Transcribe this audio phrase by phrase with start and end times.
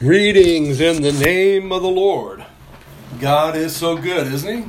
[0.00, 2.46] Greetings in the name of the Lord.
[3.18, 4.68] God is so good, isn't He?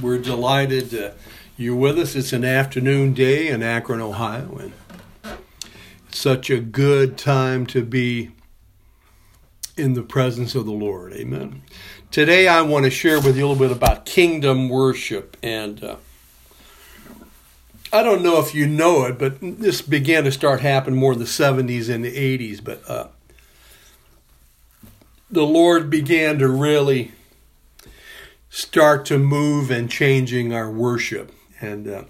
[0.00, 1.14] We're delighted that
[1.56, 2.16] you're with us.
[2.16, 4.72] It's an afternoon day in Akron, Ohio, and
[6.08, 8.32] it's such a good time to be
[9.76, 11.12] in the presence of the Lord.
[11.12, 11.62] Amen.
[12.10, 15.36] Today, I want to share with you a little bit about kingdom worship.
[15.40, 15.96] And uh,
[17.92, 21.20] I don't know if you know it, but this began to start happening more in
[21.20, 22.64] the 70s and the 80s.
[22.64, 23.06] But uh,
[25.32, 27.12] the Lord began to really
[28.50, 31.32] start to move and changing our worship.
[31.58, 32.04] And uh,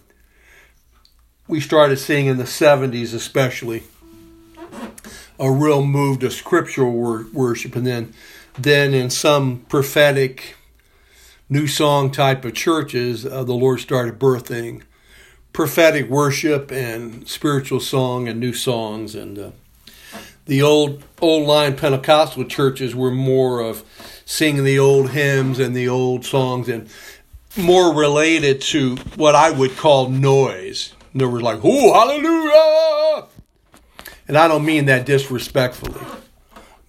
[1.47, 3.85] we started seeing in the 70s, especially,
[5.39, 7.77] a real move to scriptural wor- worship.
[7.77, 8.13] And then,
[8.59, 10.57] then in some prophetic
[11.49, 14.83] new song type of churches, uh, the Lord started birthing
[15.53, 19.15] prophetic worship and spiritual song and new songs.
[19.15, 19.51] And uh,
[20.47, 23.85] the old old line Pentecostal churches were more of
[24.25, 26.89] singing the old hymns and the old songs and
[27.57, 30.95] more related to what I would call noise.
[31.15, 33.27] There was like, oh, hallelujah!
[34.27, 36.01] And I don't mean that disrespectfully,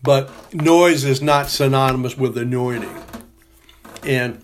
[0.01, 2.95] but noise is not synonymous with anointing.
[4.03, 4.41] And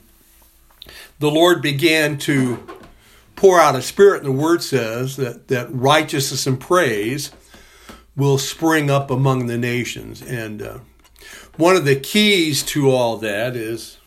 [1.19, 2.61] the Lord began to
[3.35, 7.31] pour out a spirit, and the word says that, that righteousness and praise
[8.19, 10.21] will spring up among the nations.
[10.21, 10.79] And uh,
[11.55, 13.97] one of the keys to all that is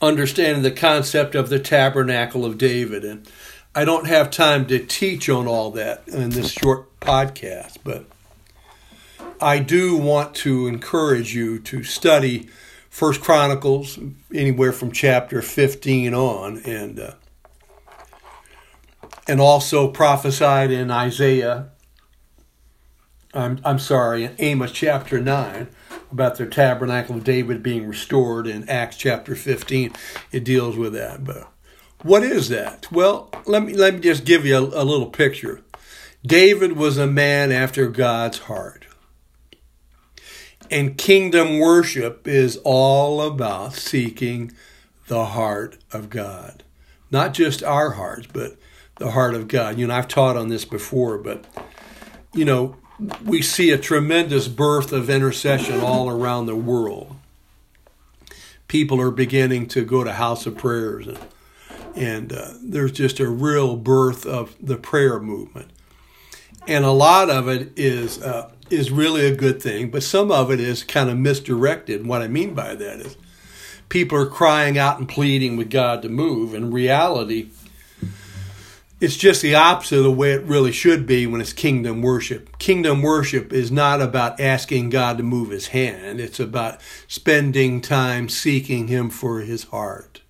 [0.00, 3.04] understanding the concept of the tabernacle of David.
[3.04, 3.28] And
[3.74, 8.06] I don't have time to teach on all that in this short podcast, but
[9.40, 12.48] I do want to encourage you to study
[12.88, 13.98] First Chronicles
[14.34, 17.12] anywhere from chapter 15 on and uh,
[19.28, 21.68] and also prophesied in Isaiah
[23.38, 25.68] I'm, I'm sorry, in Amos chapter 9
[26.10, 29.92] about the tabernacle of David being restored in Acts chapter 15.
[30.32, 31.22] It deals with that.
[31.24, 31.48] But
[32.02, 32.90] what is that?
[32.90, 35.62] Well, let me, let me just give you a, a little picture.
[36.26, 38.86] David was a man after God's heart.
[40.68, 44.50] And kingdom worship is all about seeking
[45.06, 46.64] the heart of God.
[47.12, 48.56] Not just our hearts, but
[48.96, 49.78] the heart of God.
[49.78, 51.44] You know, I've taught on this before, but,
[52.34, 52.76] you know,
[53.24, 57.14] we see a tremendous birth of intercession all around the world.
[58.66, 61.18] People are beginning to go to house of prayers, and,
[61.94, 65.70] and uh, there's just a real birth of the prayer movement.
[66.66, 70.50] And a lot of it is uh, is really a good thing, but some of
[70.50, 72.06] it is kind of misdirected.
[72.06, 73.16] What I mean by that is
[73.88, 76.52] people are crying out and pleading with God to move.
[76.52, 77.48] In reality,
[79.00, 82.58] it's just the opposite of the way it really should be when it's kingdom worship.
[82.58, 88.28] Kingdom worship is not about asking God to move his hand, it's about spending time
[88.28, 90.22] seeking him for his heart.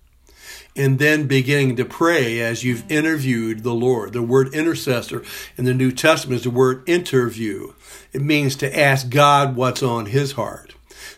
[0.75, 4.13] And then beginning to pray as you've interviewed the Lord.
[4.13, 5.23] The word intercessor
[5.57, 7.73] in the New Testament is the word interview.
[8.13, 10.75] It means to ask God what's on his heart.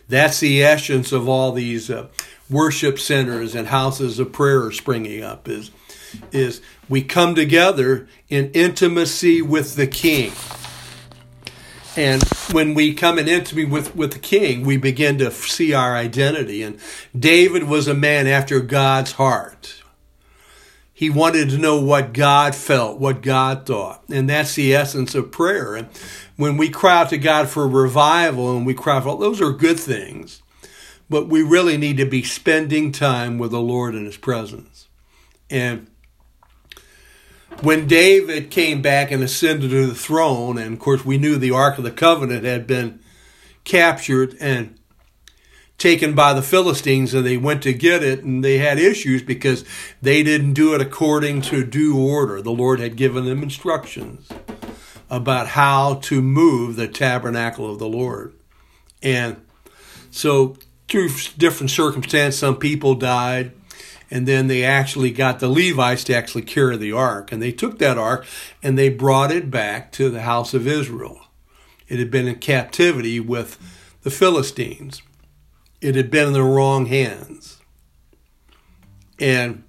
[0.08, 2.08] That's the essence of all these uh,
[2.50, 5.70] worship centers and houses of prayer springing up is
[6.30, 10.32] is we come together in intimacy with the king.
[11.96, 12.22] And
[12.52, 16.62] when we come in intimacy with, with the king, we begin to see our identity.
[16.62, 16.78] And
[17.16, 19.82] David was a man after God's heart.
[20.94, 24.04] He wanted to know what God felt, what God thought.
[24.08, 25.74] And that's the essence of prayer.
[25.74, 25.88] And
[26.36, 29.80] when we cry out to God for revival and we cry for those are good
[29.80, 30.42] things.
[31.10, 34.88] But we really need to be spending time with the Lord in His presence.
[35.50, 35.88] And
[37.60, 41.50] when David came back and ascended to the throne, and of course we knew the
[41.50, 43.00] Ark of the Covenant had been
[43.64, 44.78] captured and
[45.78, 49.64] taken by the Philistines, and they went to get it, and they had issues because
[50.00, 52.40] they didn't do it according to due order.
[52.40, 54.28] The Lord had given them instructions
[55.10, 58.32] about how to move the tabernacle of the Lord.
[59.02, 59.44] And
[60.10, 60.56] so,
[60.88, 63.52] through different circumstances, some people died
[64.12, 67.32] and then they actually got the Levites to actually carry the ark.
[67.32, 68.26] And they took that ark
[68.62, 71.28] and they brought it back to the house of Israel.
[71.88, 73.58] It had been in captivity with
[74.02, 75.00] the Philistines,
[75.80, 77.58] it had been in the wrong hands.
[79.18, 79.64] And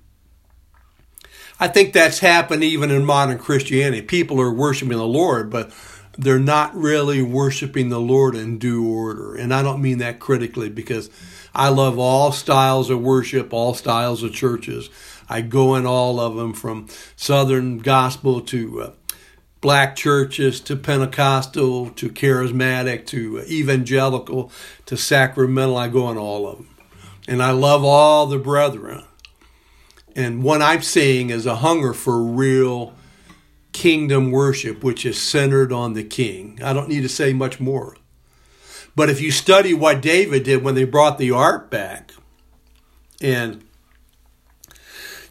[1.57, 4.01] I think that's happened even in modern Christianity.
[4.01, 5.71] People are worshiping the Lord, but
[6.17, 9.35] they're not really worshiping the Lord in due order.
[9.35, 11.09] And I don't mean that critically because
[11.53, 14.89] I love all styles of worship, all styles of churches.
[15.29, 18.91] I go in all of them from Southern gospel to uh,
[19.61, 24.51] black churches to Pentecostal to charismatic to evangelical
[24.85, 25.77] to sacramental.
[25.77, 26.69] I go in all of them.
[27.27, 29.03] And I love all the brethren.
[30.15, 32.93] And what I'm seeing is a hunger for real
[33.73, 36.59] kingdom worship, which is centered on the king.
[36.63, 37.97] I don't need to say much more.
[38.95, 42.11] But if you study what David did when they brought the ark back,
[43.21, 43.63] and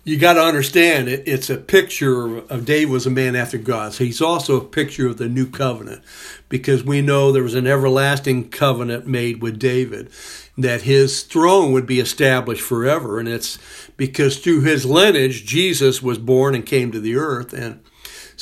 [0.05, 3.93] you got to understand it, it's a picture of David was a man after God.
[3.93, 6.03] So he's also a picture of the new covenant
[6.49, 10.11] because we know there was an everlasting covenant made with David
[10.59, 13.21] that his throne would be established forever.
[13.21, 13.59] And it's
[13.97, 17.53] because through his lineage, Jesus was born and came to the earth.
[17.53, 17.81] And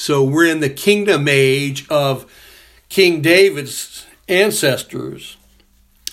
[0.00, 2.25] so we're in the kingdom age of
[2.88, 5.37] King David's ancestors.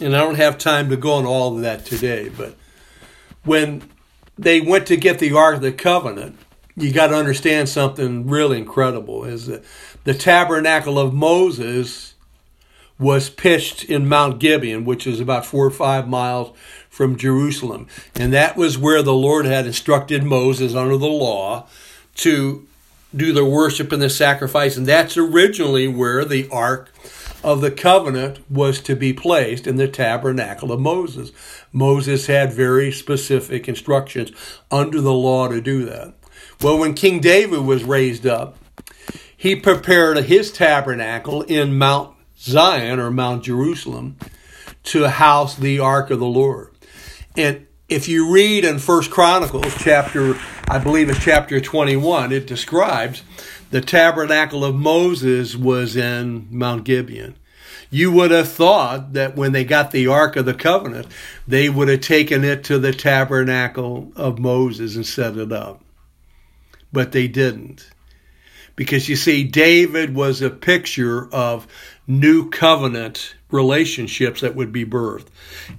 [0.02, 2.58] And I don't have time to go on all of that today, but
[3.46, 3.90] when
[4.38, 6.38] they went to get the Ark of the Covenant,
[6.76, 9.64] you got to understand something really incredible is that
[10.04, 12.16] the tabernacle of Moses
[13.00, 16.54] was pitched in Mount Gibeon, which is about four or five miles
[16.90, 17.88] from Jerusalem.
[18.16, 21.70] And that was where the Lord had instructed Moses under the law
[22.16, 22.67] to
[23.16, 24.78] do the worship and the sacrifice.
[24.78, 26.92] And that's originally where the Ark
[27.44, 31.32] of the covenant was to be placed in the tabernacle of Moses.
[31.72, 34.32] Moses had very specific instructions
[34.72, 36.14] under the law to do that.
[36.62, 38.58] Well, when King David was raised up,
[39.36, 44.18] he prepared his tabernacle in Mount Zion or Mount Jerusalem
[44.84, 46.74] to house the ark of the Lord.
[47.36, 50.38] And if you read in First Chronicles chapter,
[50.68, 53.24] I believe it's chapter 21, it describes
[53.72, 57.36] the tabernacle of Moses was in Mount Gibeon.
[57.90, 61.08] You would have thought that when they got the Ark of the Covenant,
[61.48, 65.82] they would have taken it to the tabernacle of Moses and set it up.
[66.92, 67.90] But they didn't.
[68.76, 71.66] Because you see, David was a picture of
[72.06, 75.28] new covenant relationships that would be birthed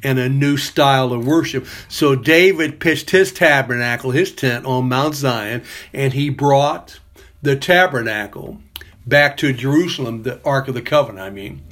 [0.02, 1.66] and a new style of worship.
[1.88, 5.62] So David pitched his tabernacle, his tent on Mount Zion,
[5.92, 7.00] and he brought
[7.42, 8.60] the tabernacle
[9.06, 11.62] back to Jerusalem, the Ark of the Covenant, I mean,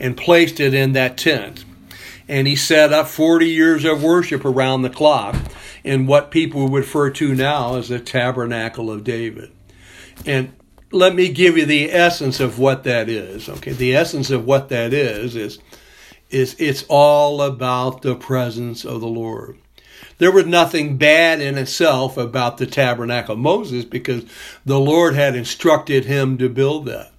[0.00, 1.64] and placed it in that tent.
[2.26, 5.36] And he set up 40 years of worship around the clock
[5.82, 9.52] in what people would refer to now as the Tabernacle of David.
[10.24, 10.54] And
[10.94, 13.48] let me give you the essence of what that is.
[13.48, 15.58] Okay, the essence of what that is is
[16.30, 19.58] is it's all about the presence of the Lord.
[20.18, 24.24] There was nothing bad in itself about the tabernacle of Moses because
[24.64, 27.12] the Lord had instructed him to build that.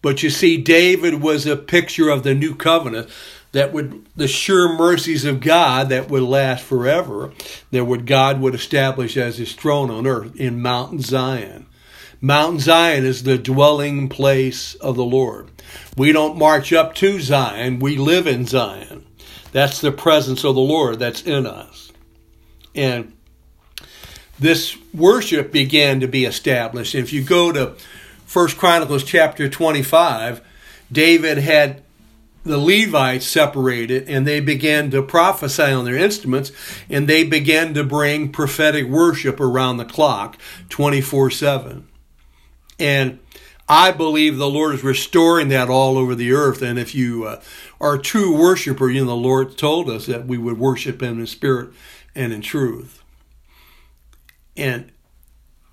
[0.00, 3.08] But you see, David was a picture of the new covenant
[3.52, 7.32] that would the sure mercies of God that would last forever,
[7.70, 11.66] that would God would establish as his throne on earth in Mount Zion.
[12.24, 15.50] Mount Zion is the dwelling place of the Lord.
[15.96, 19.04] We don't march up to Zion, we live in Zion.
[19.50, 21.90] That's the presence of the Lord that's in us.
[22.76, 23.12] And
[24.38, 26.94] this worship began to be established.
[26.94, 27.74] If you go to
[28.24, 30.42] First Chronicles chapter 25,
[30.92, 31.82] David had
[32.44, 36.52] the Levites separated and they began to prophesy on their instruments
[36.88, 40.38] and they began to bring prophetic worship around the clock
[40.68, 41.88] 24 7.
[42.82, 43.20] And
[43.68, 46.62] I believe the Lord is restoring that all over the earth.
[46.62, 47.40] And if you uh,
[47.80, 51.20] are a true worshiper, you know, the Lord told us that we would worship Him
[51.20, 51.70] in spirit
[52.12, 53.04] and in truth.
[54.56, 54.90] And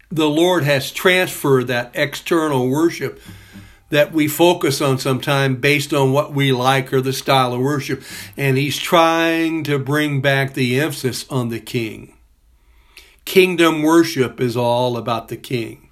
[0.09, 3.19] the Lord has transferred that external worship
[3.89, 8.03] that we focus on sometime based on what we like or the style of worship.
[8.37, 12.13] And He's trying to bring back the emphasis on the King.
[13.25, 15.88] Kingdom worship is all about the King.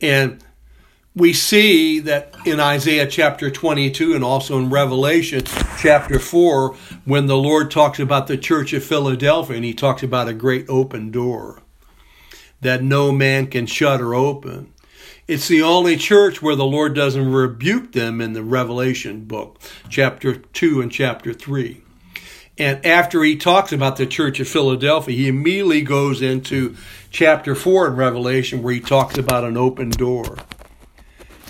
[0.00, 0.42] And
[1.14, 5.42] we see that in Isaiah chapter 22 and also in Revelation
[5.78, 10.28] chapter 4, when the Lord talks about the church of Philadelphia and he talks about
[10.28, 11.62] a great open door
[12.60, 14.72] that no man can shut or open.
[15.26, 20.34] It's the only church where the Lord doesn't rebuke them in the Revelation book, chapter
[20.34, 21.82] 2 and chapter 3.
[22.60, 26.76] And after he talks about the church of Philadelphia, he immediately goes into
[27.10, 30.36] chapter 4 in Revelation where he talks about an open door.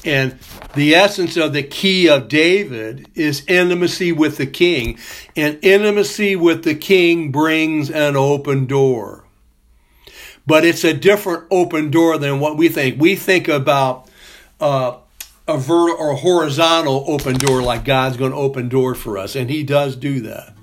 [0.05, 0.39] And
[0.77, 5.01] the essence of the key of David is intimacy with the king.
[5.35, 9.25] And intimacy with the king brings an open door.
[10.47, 13.01] But it's a different open door than what we think.
[13.01, 14.09] We think about
[14.61, 14.99] uh,
[15.49, 19.51] a vertical or horizontal open door like God's going to open door for us, and
[19.51, 20.55] He does do that.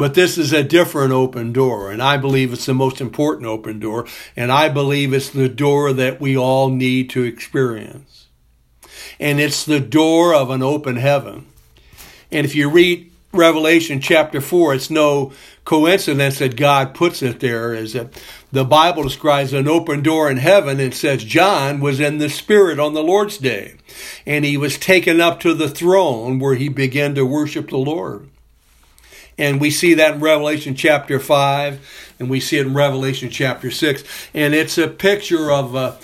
[0.00, 3.80] But this is a different open door, and I believe it's the most important open
[3.80, 8.28] door, and I believe it's the door that we all need to experience.
[9.20, 11.44] And it's the door of an open heaven.
[12.32, 15.32] And if you read Revelation chapter 4, it's no
[15.66, 18.18] coincidence that God puts it there, is that
[18.50, 22.80] the Bible describes an open door in heaven and says John was in the Spirit
[22.80, 23.74] on the Lord's day.
[24.24, 28.30] And he was taken up to the throne where he began to worship the Lord.
[29.40, 33.70] And we see that in Revelation chapter 5, and we see it in Revelation chapter
[33.70, 34.04] 6.
[34.34, 35.98] And it's a picture of a,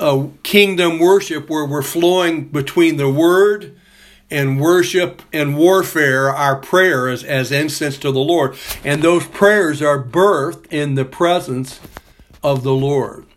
[0.00, 3.78] a kingdom worship where we're flowing between the Word
[4.30, 8.56] and worship and warfare, our prayers as incense to the Lord.
[8.82, 11.80] And those prayers are birthed in the presence
[12.42, 13.27] of the Lord.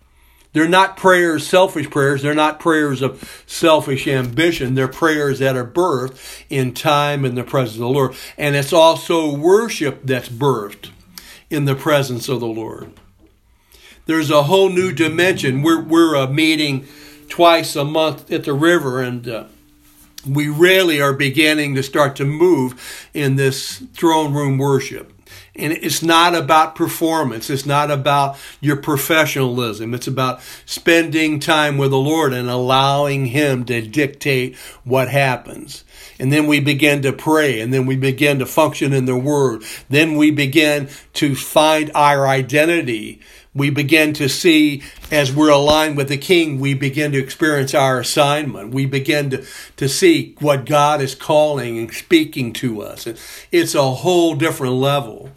[0.53, 2.22] They're not prayers, selfish prayers.
[2.22, 4.75] They're not prayers of selfish ambition.
[4.75, 8.15] They're prayers that are birthed in time in the presence of the Lord.
[8.38, 10.89] And it's also worship that's birthed
[11.50, 12.91] in the presence of the Lord.
[14.08, 15.62] There's a whole new dimension.
[15.62, 16.86] We're, we're uh, meeting
[17.29, 19.46] twice a month at the river, and uh,
[20.27, 25.11] we really are beginning to start to move in this throne room worship.
[25.53, 27.50] And it's not about performance.
[27.50, 29.93] It's not about your professionalism.
[29.93, 34.55] It's about spending time with the Lord and allowing Him to dictate
[34.86, 35.84] what happens.
[36.20, 39.63] And then we begin to pray and then we begin to function in the Word.
[39.89, 43.20] Then we begin to find our identity
[43.53, 44.81] we begin to see
[45.12, 49.46] as we're aligned with the king we begin to experience our assignment we begin to,
[49.75, 53.08] to see what god is calling and speaking to us
[53.51, 55.29] it's a whole different level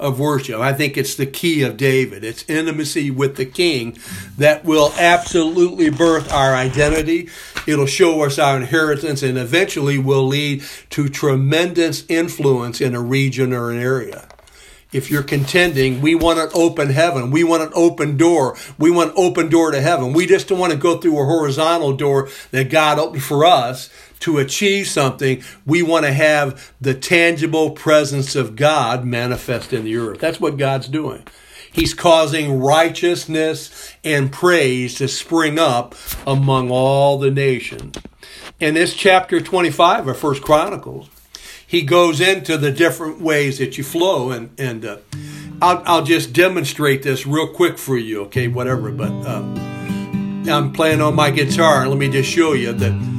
[0.00, 3.96] of worship i think it's the key of david it's intimacy with the king
[4.36, 7.28] that will absolutely birth our identity
[7.66, 13.52] it'll show us our inheritance and eventually will lead to tremendous influence in a region
[13.52, 14.28] or an area
[14.90, 17.30] if you're contending, we want an open heaven.
[17.30, 18.56] We want an open door.
[18.78, 20.14] We want an open door to heaven.
[20.14, 23.90] We just don't want to go through a horizontal door that God opened for us
[24.20, 25.42] to achieve something.
[25.66, 30.20] We want to have the tangible presence of God manifest in the earth.
[30.20, 31.24] That's what God's doing.
[31.72, 35.94] He's causing righteousness and praise to spring up
[36.26, 37.96] among all the nations.
[38.58, 41.08] In this chapter 25 of First Chronicles,
[41.64, 44.96] he goes into the different ways that you flow, and and uh,
[45.60, 48.48] I'll I'll just demonstrate this real quick for you, okay?
[48.48, 49.42] Whatever, but uh,
[50.50, 51.86] I'm playing on my guitar.
[51.86, 53.17] Let me just show you that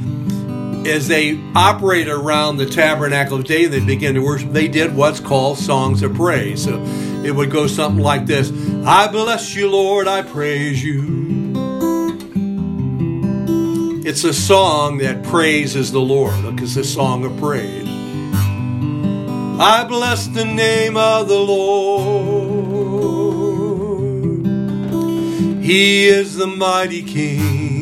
[0.86, 4.52] as they operate around the tabernacle of day, they begin to worship.
[4.52, 6.64] They did what's called songs of praise.
[6.64, 6.82] So
[7.24, 8.50] it would go something like this:
[8.86, 11.20] I bless you, Lord, I praise you.
[14.04, 16.36] It's a song that praises the Lord.
[16.40, 17.86] Look, it's a song of praise.
[19.60, 22.70] I bless the name of the Lord.
[25.62, 27.79] He is the mighty King.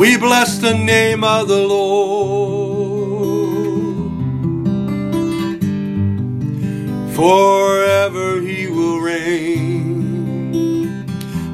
[0.00, 2.80] We bless the name of the Lord.
[7.14, 11.04] Forever he will reign.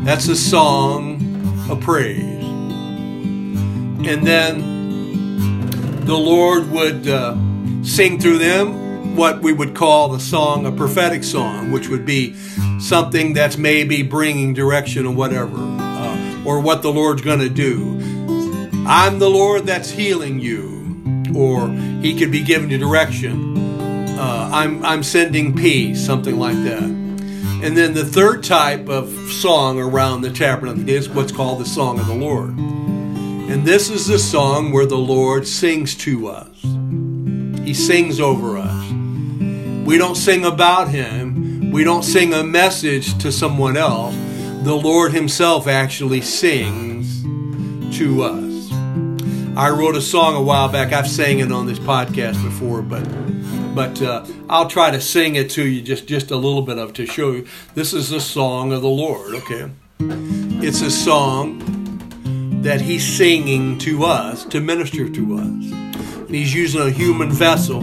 [0.04, 1.20] That's a song
[1.68, 2.44] of praise.
[4.06, 7.08] And then the Lord would.
[7.08, 7.34] Uh,
[7.86, 12.34] sing through them what we would call the song, a prophetic song, which would be
[12.80, 17.95] something that's maybe bringing direction or whatever, uh, or what the Lord's going to do.
[18.88, 21.68] I'm the Lord that's healing you, or
[22.00, 23.58] He could be giving you direction.
[24.18, 26.84] Uh, I'm I'm sending peace, something like that.
[26.84, 31.98] And then the third type of song around the tabernacle is what's called the song
[31.98, 32.50] of the Lord.
[32.50, 36.62] And this is the song where the Lord sings to us.
[37.66, 38.92] He sings over us.
[39.84, 44.14] We don't sing about Him, we don't sing a message to someone else.
[44.62, 47.22] The Lord Himself actually sings
[47.98, 48.45] to us.
[49.56, 50.92] I wrote a song a while back.
[50.92, 53.04] I've sang it on this podcast before, but
[53.74, 56.92] but uh, I'll try to sing it to you just just a little bit of
[56.94, 57.46] to show you.
[57.74, 59.34] This is the song of the Lord.
[59.34, 65.86] Okay, it's a song that He's singing to us to minister to us
[66.26, 67.80] and he's using a human vessel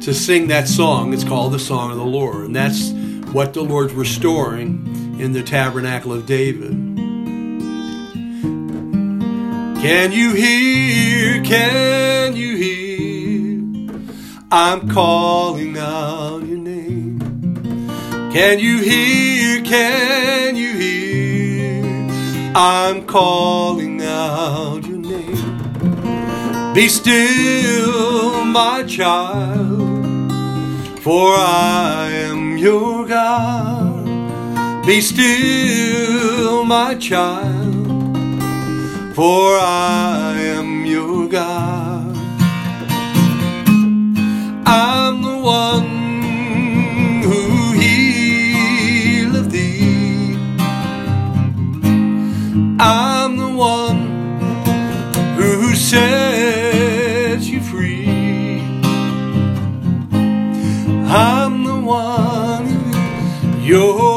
[0.00, 1.12] to sing that song.
[1.12, 2.90] It's called the Song of the Lord, and that's
[3.32, 6.81] what the Lord's restoring in the tabernacle of David.
[9.82, 11.42] Can you hear?
[11.42, 13.90] Can you hear?
[14.52, 17.18] I'm calling out your name.
[18.32, 19.60] Can you hear?
[19.64, 21.82] Can you hear?
[22.54, 26.74] I'm calling out your name.
[26.74, 30.30] Be still, my child,
[31.00, 34.06] for I am your God.
[34.86, 37.61] Be still, my child,
[39.14, 42.16] for I am your God.
[44.64, 50.34] I'm the one who healeth thee.
[52.80, 54.00] I'm the one
[55.36, 58.06] who sets you free.
[61.04, 62.68] I'm the one,
[63.62, 64.11] your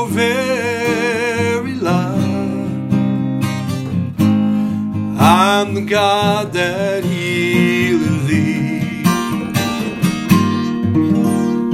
[5.96, 9.02] God that healeth thee.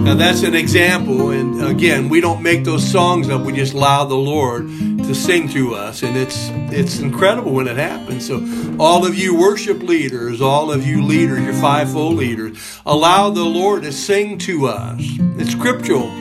[0.03, 3.41] Now that's an example, and again, we don't make those songs up.
[3.41, 7.77] We just allow the Lord to sing to us, and it's it's incredible when it
[7.77, 8.27] happens.
[8.27, 8.45] So,
[8.79, 13.81] all of you worship leaders, all of you leaders, your fivefold leaders, allow the Lord
[13.81, 15.01] to sing to us.
[15.39, 16.11] It's scriptural.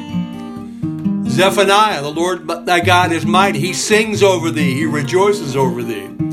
[1.28, 3.60] Zephaniah, the Lord thy God is mighty.
[3.60, 4.72] He sings over thee.
[4.72, 6.29] He rejoices over thee.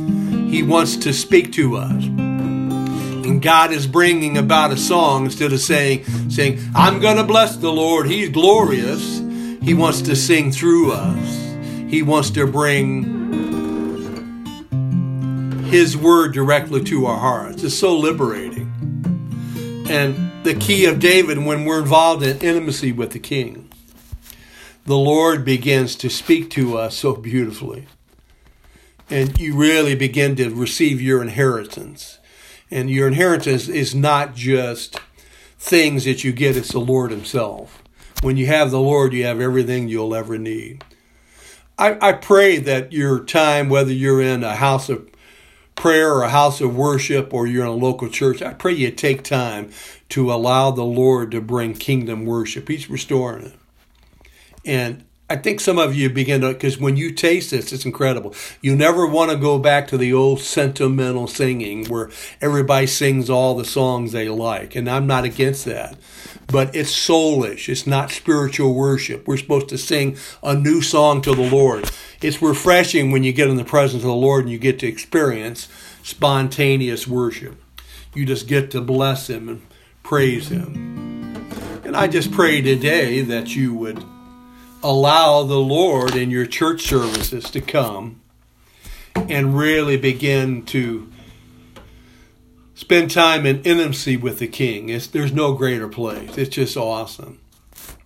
[0.57, 2.03] He wants to speak to us.
[2.03, 7.57] And God is bringing about a song instead of saying, saying, I'm going to bless
[7.57, 8.07] the Lord.
[8.07, 9.19] He's glorious.
[9.61, 11.45] He wants to sing through us.
[11.87, 13.03] He wants to bring
[15.65, 17.61] His word directly to our hearts.
[17.61, 18.73] It's so liberating.
[19.87, 23.69] And the key of David, when we're involved in intimacy with the King,
[24.85, 27.85] the Lord begins to speak to us so beautifully.
[29.09, 32.19] And you really begin to receive your inheritance.
[32.69, 34.99] And your inheritance is not just
[35.57, 37.81] things that you get, it's the Lord Himself.
[38.21, 40.83] When you have the Lord, you have everything you'll ever need.
[41.77, 45.09] I, I pray that your time, whether you're in a house of
[45.75, 48.91] prayer or a house of worship or you're in a local church, I pray you
[48.91, 49.71] take time
[50.09, 52.67] to allow the Lord to bring kingdom worship.
[52.67, 53.53] He's restoring it.
[54.65, 58.33] And I think some of you begin to, because when you taste this, it's incredible.
[58.61, 63.53] You never want to go back to the old sentimental singing where everybody sings all
[63.53, 64.73] the songs they like.
[64.73, 65.97] And I'm not against that.
[66.47, 67.67] But it's soulish.
[67.67, 69.27] It's not spiritual worship.
[69.27, 71.91] We're supposed to sing a new song to the Lord.
[72.21, 74.87] It's refreshing when you get in the presence of the Lord and you get to
[74.87, 75.67] experience
[76.03, 77.61] spontaneous worship.
[78.13, 79.61] You just get to bless Him and
[80.03, 81.43] praise Him.
[81.83, 84.01] And I just pray today that you would
[84.83, 88.21] allow the Lord in your church services to come
[89.15, 91.11] and really begin to
[92.75, 94.89] spend time in intimacy with the King.
[94.89, 96.37] It's, there's no greater place.
[96.37, 97.39] It's just awesome.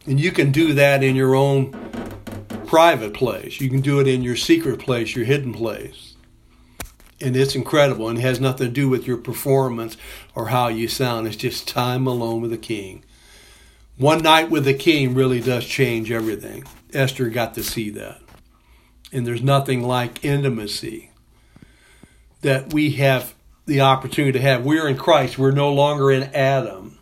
[0.05, 1.71] And you can do that in your own
[2.65, 3.59] private place.
[3.59, 6.15] You can do it in your secret place, your hidden place.
[7.19, 9.97] And it's incredible and it has nothing to do with your performance
[10.33, 11.27] or how you sound.
[11.27, 13.03] It's just time alone with the King.
[13.97, 16.63] One night with the king really does change everything.
[16.93, 18.21] Esther got to see that.
[19.11, 21.11] And there's nothing like intimacy
[22.41, 24.65] that we have the opportunity to have.
[24.65, 25.37] We're in Christ.
[25.37, 26.97] We're no longer in Adam.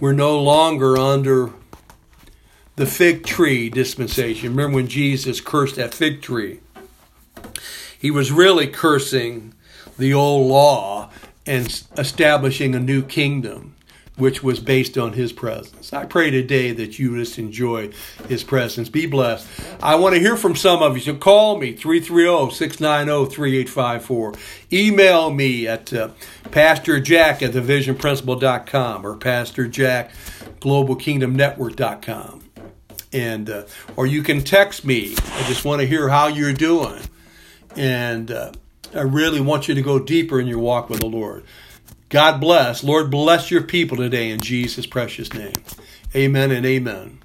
[0.00, 1.52] We're no longer under
[2.76, 4.50] the fig tree dispensation.
[4.50, 6.60] Remember when Jesus cursed that fig tree?
[7.98, 9.54] He was really cursing
[9.98, 11.10] the old law
[11.46, 13.76] and establishing a new kingdom
[14.22, 15.92] which was based on his presence.
[15.92, 17.90] I pray today that you just enjoy
[18.28, 18.88] his presence.
[18.88, 19.48] Be blessed.
[19.82, 24.38] I want to hear from some of you, so call me 330-690-3854.
[24.72, 26.10] Email me at uh,
[26.52, 30.12] Pastor Jack at thevisionprinciple.com or Pastor Jack
[30.60, 32.44] globalkingdomnetwork.com.
[33.12, 33.64] And uh,
[33.96, 35.16] or you can text me.
[35.32, 37.02] I just want to hear how you're doing.
[37.74, 38.52] And uh,
[38.94, 41.42] I really want you to go deeper in your walk with the Lord.
[42.12, 42.84] God bless.
[42.84, 45.54] Lord, bless your people today in Jesus' precious name.
[46.14, 47.21] Amen and amen.